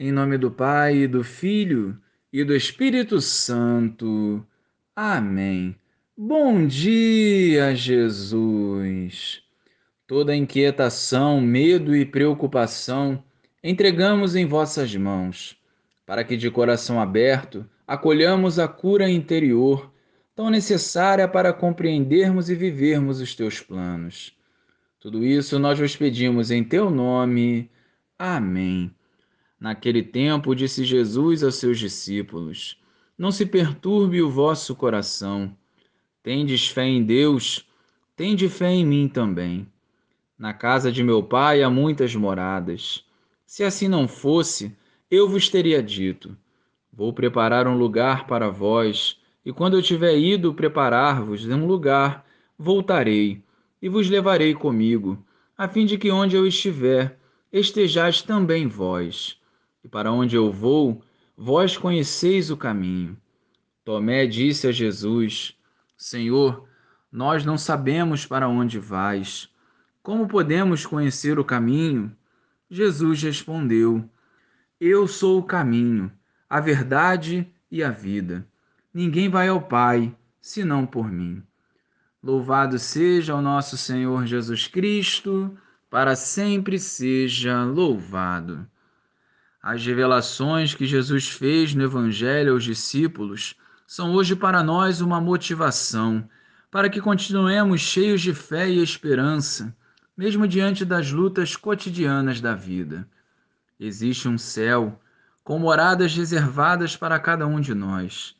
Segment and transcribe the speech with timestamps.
[0.00, 1.98] Em nome do Pai, do Filho
[2.32, 4.46] e do Espírito Santo.
[4.94, 5.74] Amém.
[6.16, 9.42] Bom dia, Jesus.
[10.06, 13.24] Toda inquietação, medo e preocupação
[13.60, 15.58] entregamos em vossas mãos,
[16.06, 19.92] para que de coração aberto acolhamos a cura interior,
[20.32, 24.32] tão necessária para compreendermos e vivermos os teus planos.
[25.00, 27.68] Tudo isso nós vos pedimos em teu nome.
[28.16, 28.96] Amém.
[29.60, 32.80] Naquele tempo, disse Jesus aos seus discípulos:
[33.18, 35.52] Não se perturbe o vosso coração.
[36.22, 37.66] Tendes fé em Deus,
[38.14, 39.66] tende fé em mim também.
[40.38, 43.04] Na casa de meu pai há muitas moradas.
[43.44, 44.76] Se assim não fosse,
[45.10, 46.36] eu vos teria dito:
[46.92, 52.24] Vou preparar um lugar para vós, e quando eu tiver ido preparar-vos um lugar,
[52.56, 53.42] voltarei
[53.82, 55.18] e vos levarei comigo,
[55.56, 57.18] a fim de que onde eu estiver,
[57.52, 59.38] estejais também vós
[59.90, 61.02] para onde eu vou,
[61.36, 63.16] vós conheceis o caminho.
[63.84, 65.56] Tomé disse a Jesus:
[65.96, 66.68] Senhor,
[67.10, 69.48] nós não sabemos para onde vais.
[70.02, 72.14] Como podemos conhecer o caminho?
[72.70, 74.08] Jesus respondeu:
[74.80, 76.12] Eu sou o caminho,
[76.48, 78.46] a verdade e a vida.
[78.92, 81.42] Ninguém vai ao Pai senão por mim.
[82.22, 85.56] Louvado seja o nosso Senhor Jesus Cristo,
[85.88, 88.66] para sempre seja louvado.
[89.62, 93.56] As revelações que Jesus fez no Evangelho aos discípulos
[93.86, 96.28] são hoje para nós uma motivação
[96.70, 99.74] para que continuemos cheios de fé e esperança,
[100.16, 103.08] mesmo diante das lutas cotidianas da vida.
[103.80, 105.00] Existe um céu
[105.42, 108.36] com moradas reservadas para cada um de nós,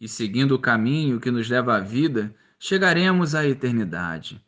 [0.00, 4.42] e seguindo o caminho que nos leva à vida, chegaremos à eternidade.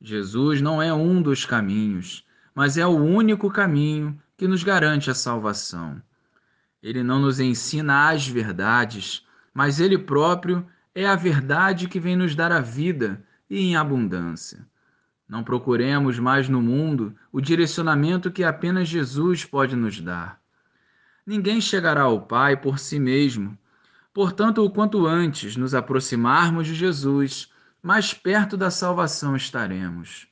[0.00, 5.14] Jesus não é um dos caminhos, mas é o único caminho que nos garante a
[5.14, 6.02] salvação.
[6.82, 12.34] Ele não nos ensina as verdades, mas ele próprio é a verdade que vem nos
[12.34, 14.66] dar a vida e em abundância.
[15.28, 20.40] Não procuremos mais no mundo o direcionamento que apenas Jesus pode nos dar.
[21.26, 23.58] Ninguém chegará ao Pai por si mesmo.
[24.12, 27.50] Portanto, o quanto antes nos aproximarmos de Jesus,
[27.82, 30.28] mais perto da salvação estaremos.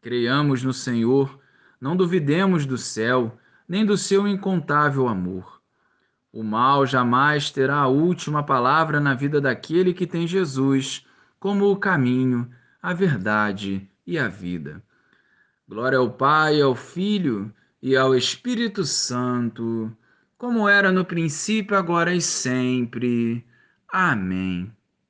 [0.00, 1.38] Creiamos no Senhor
[1.80, 5.60] não duvidemos do céu, nem do seu incontável amor.
[6.32, 11.06] O mal jamais terá a última palavra na vida daquele que tem Jesus
[11.38, 12.50] como o caminho,
[12.82, 14.82] a verdade e a vida.
[15.66, 17.52] Glória ao Pai, ao Filho
[17.82, 19.90] e ao Espírito Santo,
[20.36, 23.44] como era no princípio, agora e sempre.
[23.88, 24.72] Amém.